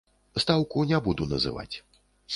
[0.43, 1.71] Стаўку не буду называць.